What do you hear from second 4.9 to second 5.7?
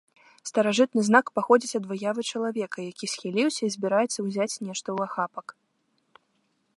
ў ахапак.